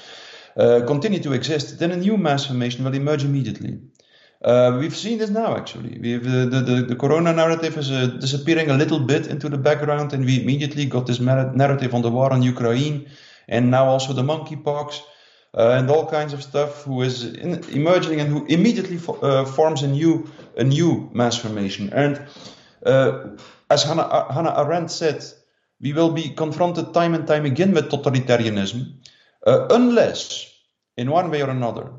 [0.58, 3.80] uh, continue to exist, then a new mass formation will emerge immediately.
[4.42, 6.00] Uh, we've seen this now, actually.
[6.00, 9.58] We've, uh, the, the, the corona narrative is uh, disappearing a little bit into the
[9.58, 13.10] background, and we immediately got this narrative on the war on Ukraine,
[13.50, 15.02] and now also the monkeypox,
[15.58, 19.44] uh, and all kinds of stuff, who is in, emerging and who immediately fo- uh,
[19.44, 21.92] forms a new, a new mass formation.
[21.92, 22.26] And
[22.86, 23.36] uh,
[23.70, 25.22] as Hannah, Hannah Arendt said,
[25.82, 29.00] we will be confronted time and time again with totalitarianism,
[29.46, 30.50] unless,
[30.96, 31.92] in one way or another,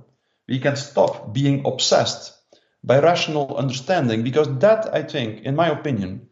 [0.50, 2.36] we can stop being obsessed
[2.84, 6.28] by rational understanding because that i think in my opinion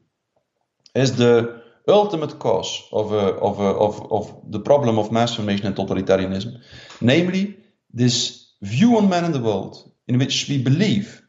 [0.95, 5.67] is the ultimate cause of, a, of, a, of, of the problem of mass formation
[5.67, 6.61] and totalitarianism.
[7.01, 7.59] Namely
[7.93, 11.23] this view on man and the world in which we believe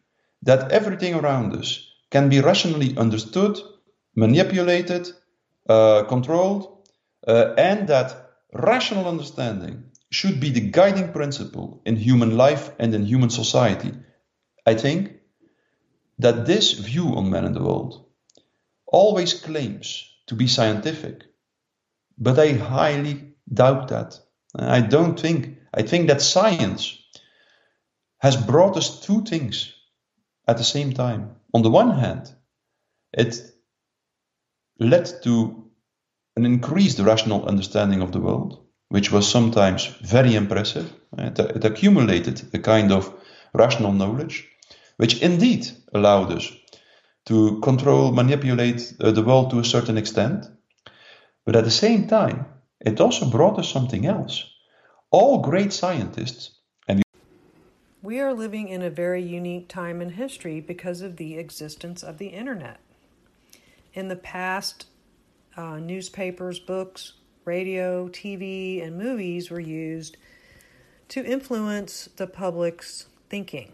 [0.43, 3.59] that everything around us can be rationally understood
[4.15, 5.09] manipulated
[5.69, 6.87] uh, controlled
[7.27, 13.05] uh, and that rational understanding should be the guiding principle in human life and in
[13.05, 13.91] human society.
[14.65, 15.13] I think
[16.17, 18.05] that this view on man and the world
[18.85, 21.23] always claims to be scientific,
[22.17, 24.19] but I highly doubt that.
[24.55, 26.97] I don't think, I think that science
[28.17, 29.73] has brought us two things
[30.47, 31.35] at the same time.
[31.53, 32.31] On the one hand,
[33.13, 33.41] it
[34.79, 35.69] led to
[36.35, 40.91] an increased rational understanding of the world which was sometimes very impressive.
[41.17, 43.13] It, it accumulated a kind of
[43.53, 44.47] rational knowledge,
[44.97, 46.51] which indeed allowed us
[47.25, 50.45] to control, manipulate uh, the world to a certain extent.
[51.45, 52.45] But at the same time,
[52.79, 54.43] it also brought us something else.
[55.11, 56.59] All great scientists
[58.01, 62.17] we are living in a very unique time in history because of the existence of
[62.17, 62.79] the internet.
[63.93, 64.85] In the past,
[65.57, 67.13] uh, newspapers, books,
[67.49, 70.17] radio, TV, and movies were used
[71.07, 73.73] to influence the public's thinking.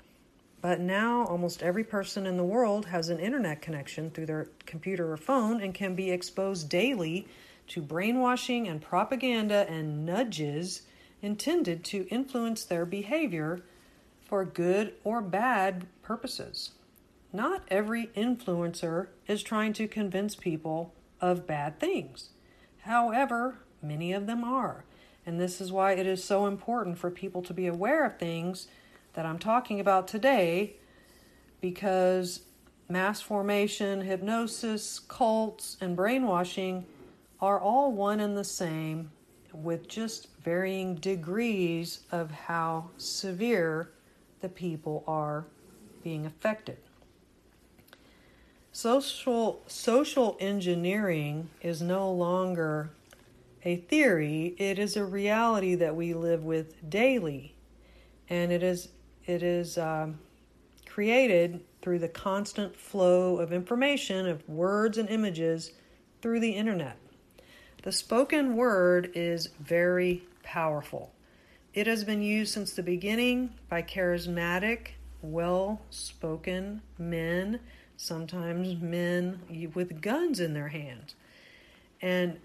[0.61, 5.11] But now, almost every person in the world has an internet connection through their computer
[5.11, 7.27] or phone and can be exposed daily
[7.67, 10.83] to brainwashing and propaganda and nudges
[11.21, 13.61] intended to influence their behavior
[14.23, 16.71] for good or bad purposes.
[17.33, 22.29] Not every influencer is trying to convince people of bad things.
[22.85, 23.57] However,
[23.87, 24.83] many of them are.
[25.25, 28.67] And this is why it is so important for people to be aware of things
[29.13, 30.75] that I'm talking about today
[31.61, 32.41] because
[32.87, 36.85] mass formation, hypnosis, cults, and brainwashing
[37.41, 39.11] are all one and the same
[39.51, 43.89] with just varying degrees of how severe
[44.41, 45.45] the people are
[46.03, 46.77] being affected.
[48.71, 52.91] Social, social engineering is no longer
[53.65, 57.55] a theory, it is a reality that we live with daily.
[58.29, 58.89] And it is,
[59.25, 60.19] it is um,
[60.87, 65.71] created through the constant flow of information, of words and images
[66.21, 66.97] through the internet.
[67.83, 71.11] The spoken word is very powerful.
[71.73, 74.89] It has been used since the beginning by charismatic,
[75.21, 77.59] well spoken men,
[77.97, 79.39] sometimes men
[79.73, 81.15] with guns in their hands.
[82.01, 82.39] And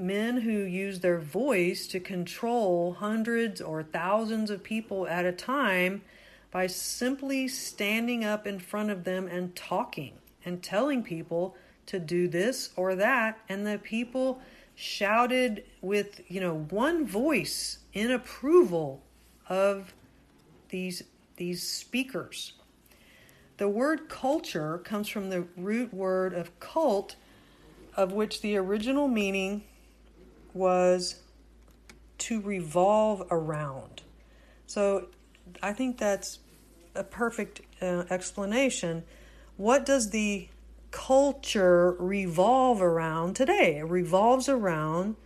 [0.00, 6.02] men who use their voice to control hundreds or thousands of people at a time
[6.50, 11.54] by simply standing up in front of them and talking and telling people
[11.86, 13.38] to do this or that.
[13.48, 14.40] And the people
[14.74, 19.02] shouted with you know one voice in approval
[19.48, 19.92] of
[20.70, 21.02] these
[21.36, 22.54] these speakers.
[23.58, 27.16] The word culture comes from the root word of cult
[27.96, 29.64] of which the original meaning
[30.54, 31.16] was
[32.18, 34.02] to revolve around
[34.66, 35.06] so
[35.62, 36.38] i think that's
[36.94, 39.02] a perfect uh, explanation
[39.56, 40.48] what does the
[40.90, 43.78] culture revolve around today.
[43.78, 45.16] It revolves around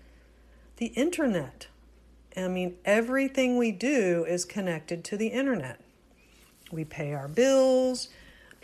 [0.77, 1.69] the internet.
[2.37, 5.81] I mean, everything we do is connected to the internet.
[6.73, 8.09] We pay our bills,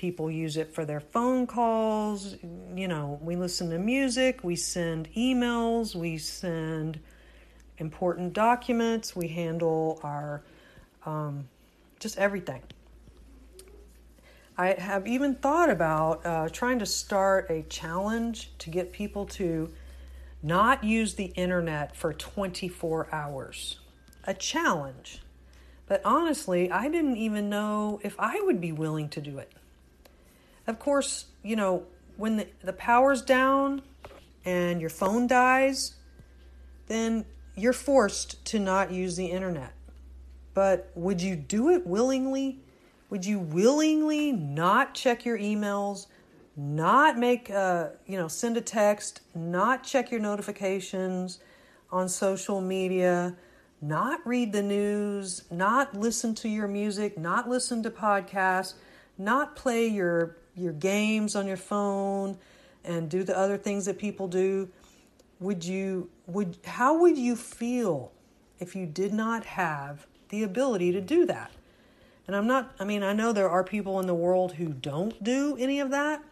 [0.00, 2.34] people use it for their phone calls,
[2.74, 6.98] you know, we listen to music, we send emails, we send
[7.76, 10.42] important documents, we handle our
[11.04, 11.46] um,
[11.98, 12.62] just everything.
[14.56, 19.70] I have even thought about uh, trying to start a challenge to get people to
[20.42, 23.80] not use the internet for 24 hours.
[24.24, 25.20] A challenge.
[25.86, 29.52] But honestly, I didn't even know if I would be willing to do it.
[30.70, 31.82] Of course, you know,
[32.16, 33.82] when the, the power's down
[34.44, 35.96] and your phone dies,
[36.86, 37.24] then
[37.56, 39.72] you're forced to not use the internet.
[40.54, 42.60] But would you do it willingly?
[43.10, 46.06] Would you willingly not check your emails,
[46.56, 51.40] not make a, you know, send a text, not check your notifications
[51.90, 53.34] on social media,
[53.82, 58.74] not read the news, not listen to your music, not listen to podcasts,
[59.18, 62.38] not play your your games on your phone
[62.84, 64.68] and do the other things that people do?
[65.40, 68.12] Would you would how would you feel
[68.58, 71.50] if you did not have the ability to do that?
[72.26, 75.24] And I'm not, I mean, I know there are people in the world who don't
[75.24, 76.22] do any of that,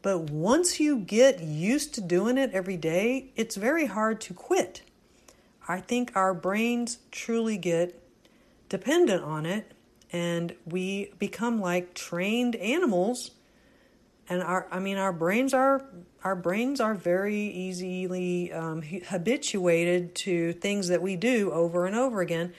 [0.00, 4.80] but once you get used to doing it every day, it's very hard to quit.
[5.68, 8.00] I think our brains truly get
[8.70, 9.72] dependent on it
[10.12, 13.32] and we become like trained animals
[14.28, 15.84] and our i mean our brains are
[16.22, 22.22] our brains are very easily um, habituated to things that we do over and over
[22.22, 22.52] again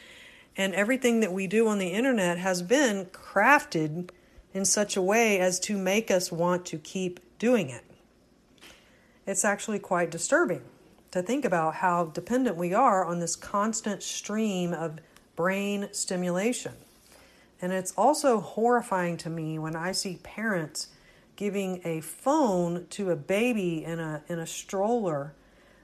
[0.58, 4.10] and everything that we do on the internet has been crafted
[4.54, 7.84] in such a way as to make us want to keep doing it.
[9.28, 10.62] It's actually quite disturbing
[11.12, 15.00] to think about how dependent we are on this constant stream of
[15.36, 16.74] brain stimulation.
[17.62, 20.88] And it's also horrifying to me when I see parents
[21.36, 25.34] giving a phone to a baby in a in a stroller.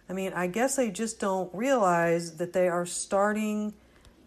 [0.09, 3.73] I mean, I guess they just don't realize that they are starting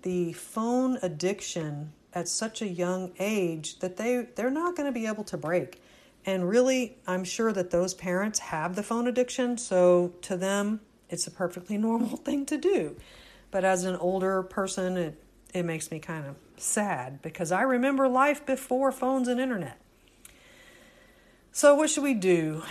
[0.03, 5.07] the phone addiction at such a young age that they they're not going to be
[5.07, 5.83] able to break.
[6.27, 11.27] And really, I'm sure that those parents have the phone addiction, so to them it's
[11.27, 12.97] a perfectly normal thing to do.
[13.51, 15.21] But as an older person, it
[15.53, 19.81] it makes me kind of sad because I remember life before phones and internet.
[21.57, 22.65] So what should we do?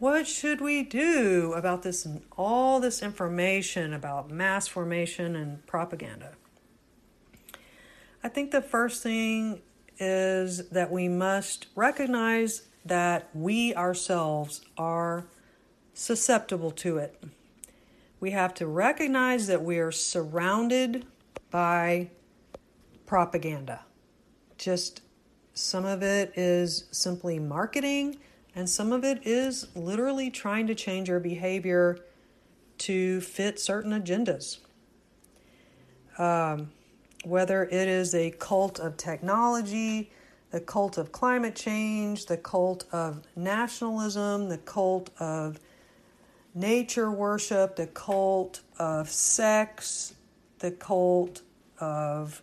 [0.00, 6.32] what should we do about this and all this information about mass formation and propaganda?
[8.24, 9.62] I think the first thing
[10.00, 15.26] is that we must recognize that we ourselves are
[15.94, 17.22] susceptible to it.
[18.18, 21.06] We have to recognize that we are surrounded
[21.52, 22.10] by
[23.06, 23.84] propaganda.
[24.58, 25.02] Just
[25.56, 28.18] some of it is simply marketing,
[28.54, 31.98] and some of it is literally trying to change our behavior
[32.76, 34.58] to fit certain agendas.
[36.18, 36.72] Um,
[37.24, 40.10] whether it is a cult of technology,
[40.50, 45.58] the cult of climate change, the cult of nationalism, the cult of
[46.54, 50.16] nature worship, the cult of sex,
[50.58, 51.40] the cult
[51.80, 52.42] of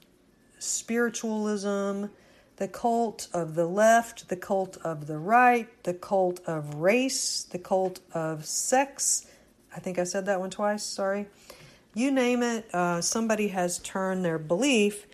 [0.57, 2.05] spiritualism,
[2.63, 7.59] the cult of the left, the cult of the right, the cult of race, the
[7.59, 9.27] cult of sex.
[9.75, 11.27] I think I said that one twice, sorry.
[11.93, 15.05] You name it, uh, somebody has turned their belief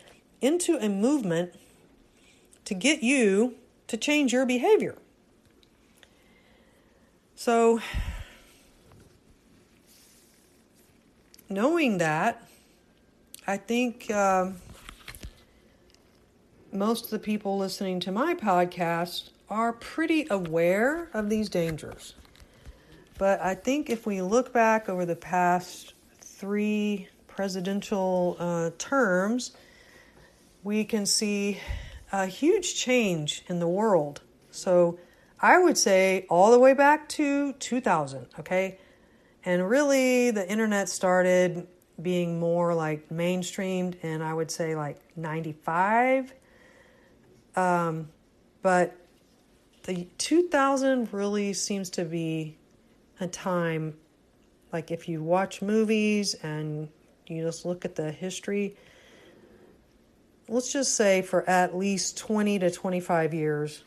[0.42, 1.56] into a movement
[2.66, 3.56] to get you
[3.88, 4.96] to change your behavior.
[7.34, 7.80] So,
[11.50, 12.48] knowing that,
[13.48, 14.52] I think uh,
[16.72, 22.14] most of the people listening to my podcast are pretty aware of these dangers.
[23.18, 29.52] But I think if we look back over the past three presidential uh, terms,
[30.64, 31.60] we can see
[32.12, 34.22] a huge change in the world.
[34.52, 35.00] So
[35.40, 38.78] I would say all the way back to 2000, okay?
[39.46, 41.68] And really, the internet started
[42.02, 46.34] being more like mainstreamed, and I would say like 95.
[47.56, 48.10] Um,
[48.62, 48.96] but
[49.84, 52.58] the 2000 really seems to be
[53.20, 53.96] a time,
[54.72, 56.90] like if you watch movies and
[57.28, 58.76] you just look at the history,
[60.48, 63.84] let's just say for at least 20 to 25 years,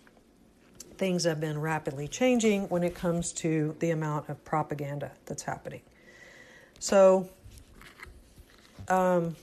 [0.96, 5.82] things have been rapidly changing when it comes to the amount of propaganda that's happening.
[6.78, 7.28] So,
[8.88, 9.36] um,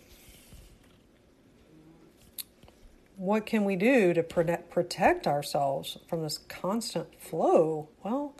[3.19, 7.89] what can we do to protect ourselves from this constant flow?
[8.01, 8.33] Well,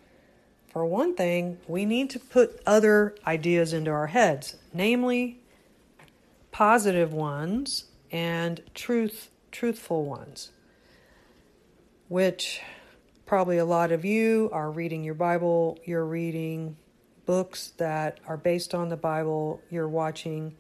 [0.71, 5.41] for one thing, we need to put other ideas into our heads, namely
[6.53, 10.51] positive ones and truth truthful ones,
[12.07, 12.61] which
[13.25, 16.77] probably a lot of you are reading your Bible, you're reading
[17.25, 20.55] books that are based on the Bible, you're watching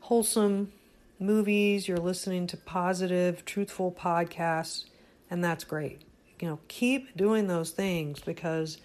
[0.00, 0.72] wholesome
[1.18, 4.84] movies, you're listening to positive, truthful podcasts,
[5.30, 6.02] and that's great.
[6.40, 8.78] You know, keep doing those things because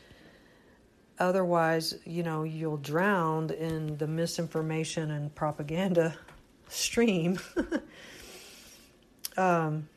[1.19, 6.17] otherwise, you know, you'll drown in the misinformation and propaganda
[6.67, 7.39] stream.
[9.37, 9.87] um,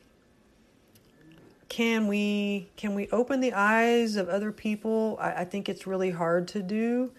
[1.68, 5.18] can we can we open the eyes of other people?
[5.20, 7.12] I, I think it's really hard to do.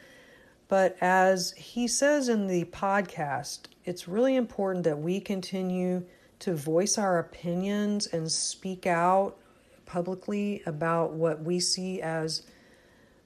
[0.67, 6.03] But as he says in the podcast, it's really important that we continue
[6.39, 9.37] to voice our opinions and speak out
[9.85, 12.43] publicly about what we see as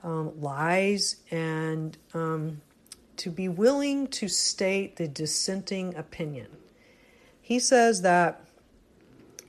[0.04, 2.62] um, lies and um,
[3.18, 6.48] to be willing to state the dissenting opinion.
[7.42, 8.46] He says that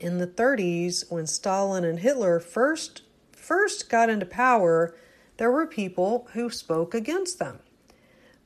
[0.00, 3.02] in the 30s when Stalin and Hitler first
[3.32, 4.94] first got into power,
[5.36, 7.58] there were people who spoke against them.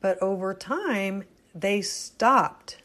[0.01, 1.25] But over time,
[1.59, 2.79] they stopped.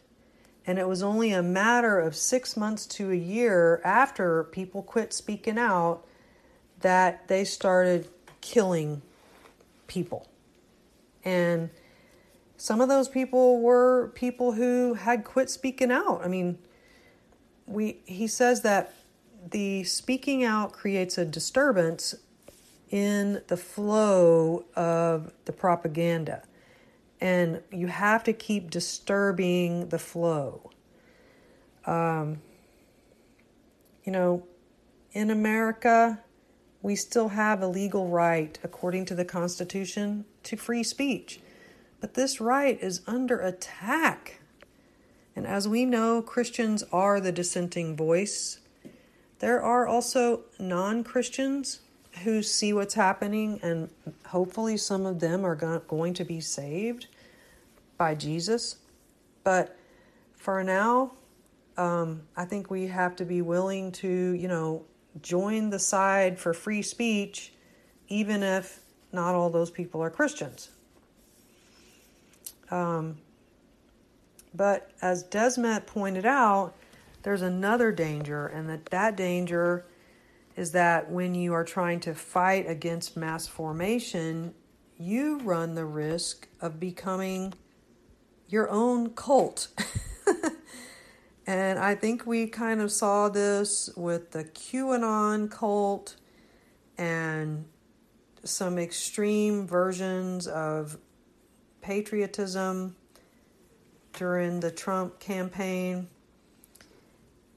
[0.66, 5.12] And it was only a matter of 6 months to a year after people quit
[5.12, 6.06] speaking out
[6.80, 8.08] that they started
[8.42, 9.02] killing
[9.88, 10.28] people.
[11.24, 11.70] And
[12.58, 16.22] some of those people were people who had quit speaking out.
[16.24, 16.60] I mean,
[17.66, 18.94] we he says that
[19.50, 22.14] the speaking out creates a disturbance
[22.90, 26.44] in the flow of the propaganda.
[27.22, 30.72] And you have to keep disturbing the flow.
[31.86, 32.42] Um,
[34.04, 34.44] you know,
[35.12, 36.20] in America,
[36.82, 41.40] we still have a legal right, according to the Constitution, to free speech.
[42.00, 44.42] But this right is under attack
[45.36, 48.60] and as we know, Christians are the dissenting voice.
[49.40, 51.80] There are also non Christians
[52.24, 53.90] who see what's happening, and
[54.28, 57.08] hopefully, some of them are going to be saved
[58.02, 58.78] by Jesus.
[59.44, 59.78] But
[60.34, 61.12] for now,
[61.78, 64.86] um, I think we have to be willing to, you know,
[65.22, 67.54] join the side for free speech,
[68.08, 68.80] even if
[69.12, 70.72] not all those people are Christians.
[72.72, 73.20] Um,
[74.56, 76.74] but as Desmet pointed out,
[77.22, 79.86] there's another danger, and that that danger
[80.56, 84.56] is that when you are trying to fight against mass formation,
[84.98, 87.54] you run the risk of becoming
[88.52, 89.70] your own cult.
[91.48, 96.18] and I think we kind of saw this with the QAnon cult
[96.98, 97.66] and
[98.44, 100.98] some extreme versions of
[101.82, 102.96] patriotism
[104.14, 106.08] during the Trump campaign.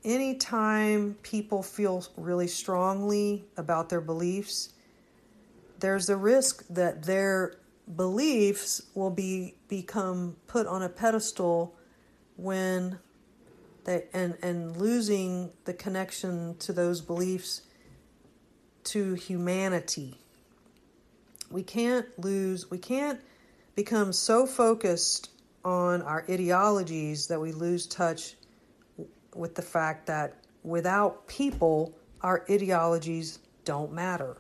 [0.05, 4.75] Anytime people feel really strongly about their beliefs,
[5.81, 7.57] there's a risk that their
[7.97, 11.75] beliefs will be become put on a pedestal
[12.37, 12.99] when
[13.85, 17.63] they and and losing the connection to those beliefs
[18.85, 20.19] to humanity.
[21.51, 23.21] We can't lose we can't
[23.75, 25.31] become so focused
[25.65, 28.35] on our ideologies that we lose touch
[29.35, 34.37] with the fact that without people our ideologies don't matter.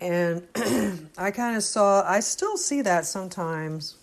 [0.00, 0.46] And
[1.18, 3.96] I kind of saw, I still see that sometimes.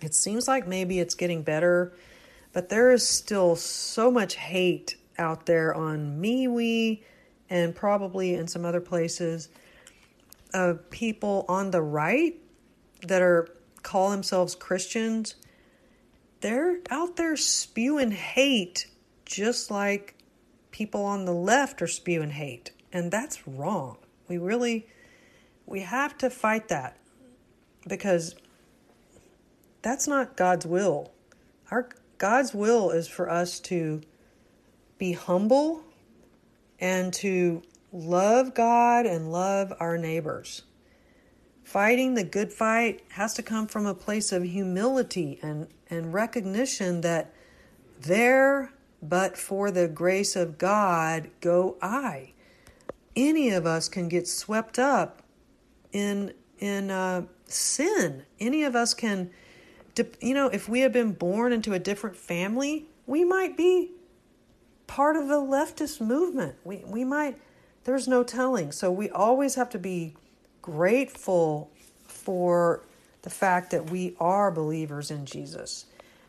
[0.00, 1.92] It seems like maybe it's getting better,
[2.52, 7.02] but there is still so much hate out there on MeWe
[7.50, 9.48] and probably in some other places
[10.54, 12.36] of people on the right
[13.02, 13.48] that are
[13.82, 15.34] call themselves Christians.
[16.40, 18.86] They're out there spewing hate
[19.24, 20.14] just like
[20.70, 22.70] people on the left are spewing hate.
[22.92, 23.98] And that's wrong.
[24.28, 24.86] We really
[25.66, 26.96] we have to fight that
[27.86, 28.34] because
[29.82, 31.12] that's not God's will.
[31.70, 34.00] Our God's will is for us to
[34.98, 35.82] be humble
[36.80, 37.62] and to
[37.92, 40.62] love God and love our neighbors.
[41.62, 47.02] Fighting the good fight has to come from a place of humility and, and recognition
[47.02, 47.32] that
[48.00, 48.72] there,
[49.02, 52.32] but for the grace of God, go I
[53.18, 55.22] any of us can get swept up
[55.92, 58.22] in in uh, sin.
[58.38, 59.30] Any of us can,
[60.20, 63.90] you know, if we have been born into a different family, we might be
[64.86, 66.54] part of the leftist movement.
[66.64, 67.36] We we might.
[67.84, 68.70] There's no telling.
[68.70, 70.14] So we always have to be
[70.62, 71.70] grateful
[72.04, 72.84] for
[73.22, 75.86] the fact that we are believers in Jesus,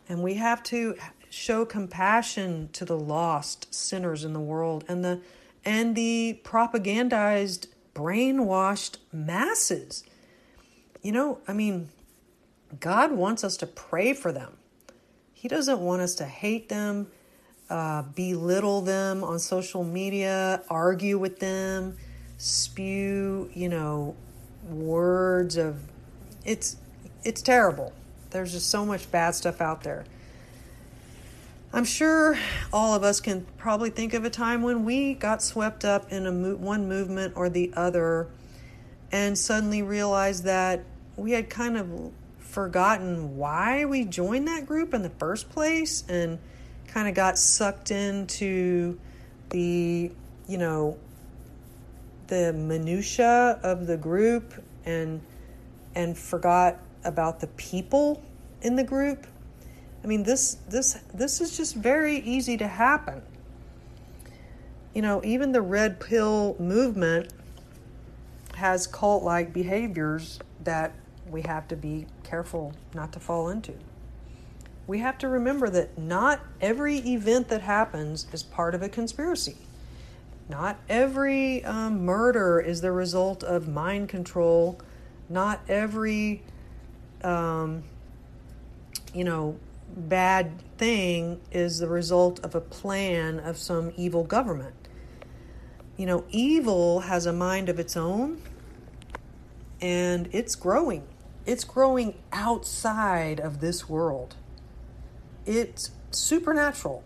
[0.08, 0.96] and we have to
[1.30, 5.22] show compassion to the lost sinners in the world and the
[5.66, 10.04] and the propagandized, brainwashed masses.
[11.02, 11.90] You know, I mean,
[12.80, 14.58] God wants us to pray for them.
[15.34, 17.08] He doesn't want us to hate them,
[17.70, 21.98] uh, belittle them on social media, argue with them,
[22.38, 24.16] spew, you know,
[24.70, 25.80] words of
[26.46, 26.78] it's
[27.24, 27.94] it's terrible.
[28.32, 30.06] There's just so much bad stuff out there.
[31.72, 32.36] I'm sure
[32.74, 36.26] all of us can probably think of a time when we got swept up in
[36.26, 38.28] a mo- one movement or the other
[39.12, 40.84] and suddenly realized that
[41.16, 46.40] we had kind of forgotten why we joined that group in the first place and
[46.88, 49.00] kind of got sucked into
[49.50, 50.12] the,
[50.48, 50.98] you know,
[52.28, 54.54] the minutia of the group
[54.86, 55.22] and
[55.94, 58.24] and forgot about the people
[58.62, 59.28] in the group
[60.04, 63.22] I mean, this this this is just very easy to happen.
[64.94, 67.32] You know, even the red pill movement
[68.56, 70.94] has cult-like behaviors that
[71.30, 73.74] we have to be careful not to fall into.
[74.88, 79.56] We have to remember that not every event that happens is part of a conspiracy.
[80.50, 84.82] Not every um, murder is the result of mind control.
[85.30, 86.42] Not every,
[87.24, 87.84] um,
[89.14, 89.60] you know,
[89.96, 94.76] bad thing is the result of a plan of some evil government.
[95.98, 98.42] You know, evil has a mind of its own
[99.82, 101.08] and it's growing.
[101.46, 104.36] It's growing outside of this world.
[105.46, 107.04] It's supernatural.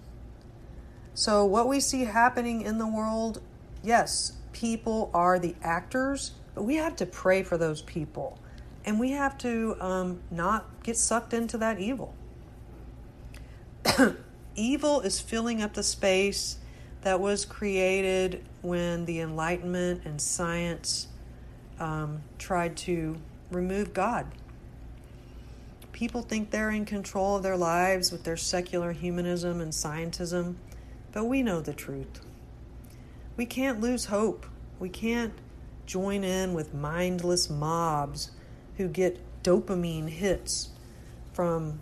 [1.14, 3.42] So, what we see happening in the world,
[3.84, 8.40] yes, people are the actors, but we have to pray for those people.
[8.86, 12.14] And we have to um, not get sucked into that evil.
[14.56, 16.58] evil is filling up the space
[17.02, 21.08] that was created when the Enlightenment and science
[21.80, 23.18] um, tried to
[23.52, 24.28] remove God.
[25.92, 30.56] People think they're in control of their lives with their secular humanism and scientism,
[31.12, 32.22] but we know the truth.
[33.38, 34.46] We can't lose hope.
[34.80, 35.34] We can't
[35.86, 38.32] join in with mindless mobs
[38.78, 40.70] who get dopamine hits
[41.34, 41.80] from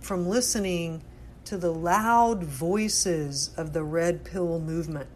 [0.00, 1.02] from listening
[1.46, 5.08] to the loud voices of the red pill movement.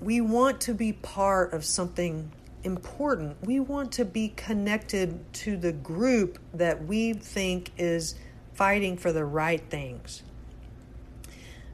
[0.00, 2.30] We want to be part of something
[2.64, 3.36] important.
[3.42, 8.16] We want to be connected to the group that we think is
[8.54, 10.22] fighting for the right things.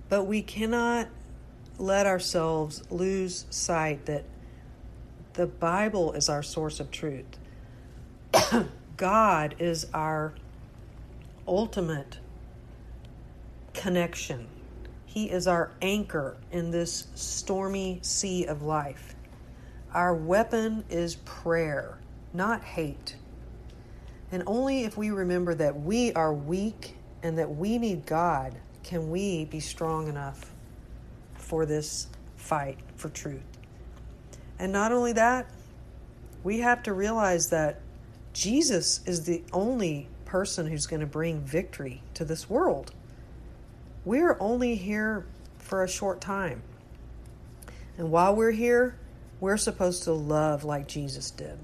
[0.08, 1.08] But we cannot
[1.78, 4.24] let ourselves lose sight that
[5.32, 7.38] the Bible is our source of truth.
[8.96, 10.34] God is our
[11.48, 12.18] ultimate
[13.74, 14.46] connection.
[15.04, 19.14] He is our anchor in this stormy sea of life.
[19.92, 21.98] Our weapon is prayer,
[22.32, 23.16] not hate.
[24.32, 29.10] And only if we remember that we are weak and that we need God can
[29.10, 30.52] we be strong enough
[31.34, 33.42] for this fight for truth.
[34.58, 35.46] And not only that,
[36.42, 37.80] we have to realize that
[38.32, 42.92] Jesus is the only person who's going to bring victory to this world.
[44.04, 45.26] We're only here
[45.58, 46.62] for a short time.
[47.96, 48.96] And while we're here,
[49.40, 51.58] we're supposed to love like Jesus did.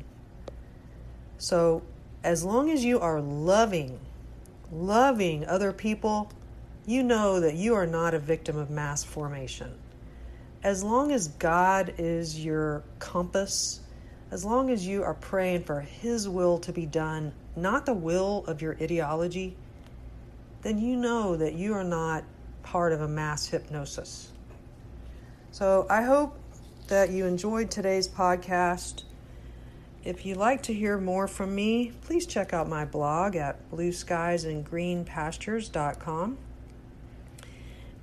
[1.39, 1.83] So,
[2.23, 3.99] as long as you are loving,
[4.71, 6.31] loving other people,
[6.87, 9.73] you know that you are not a victim of mass formation.
[10.63, 13.81] As long as God is your compass,
[14.31, 18.45] as long as you are praying for His will to be done, not the will
[18.47, 19.57] of your ideology,
[20.63, 22.25] then you know that you are not
[22.63, 24.31] part of a mass hypnosis.
[25.51, 26.39] So I hope
[26.89, 29.05] that you enjoyed today's podcast.
[30.05, 36.39] If you'd like to hear more from me, please check out my blog at blueskiesandgreenpastures.com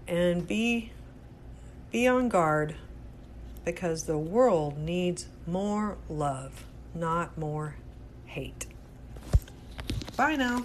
[0.08, 0.91] and be
[1.91, 2.76] be on guard
[3.66, 7.76] because the world needs more love, not more
[8.26, 8.68] hate.
[10.16, 10.64] Bye now.